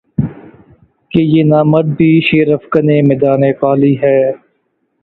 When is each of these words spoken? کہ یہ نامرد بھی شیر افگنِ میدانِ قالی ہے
کہ 1.11 1.21
یہ 1.23 1.43
نامرد 1.43 1.89
بھی 1.97 2.09
شیر 2.27 2.47
افگنِ 2.53 3.01
میدانِ 3.07 3.51
قالی 3.61 3.93
ہے 4.03 4.17